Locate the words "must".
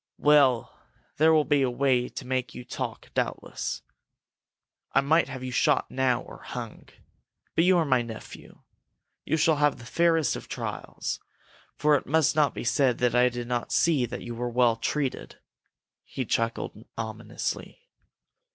12.07-12.35